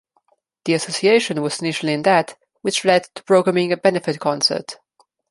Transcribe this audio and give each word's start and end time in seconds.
The 0.65 0.73
association 0.73 1.43
was 1.43 1.59
initially 1.61 1.93
in 1.93 2.01
debt, 2.01 2.35
which 2.63 2.83
led 2.83 3.03
to 3.13 3.21
programming 3.21 3.71
a 3.71 3.77
benefit 3.77 4.19
concert. 4.19 4.79